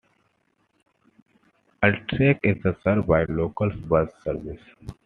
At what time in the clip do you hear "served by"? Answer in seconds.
2.83-3.25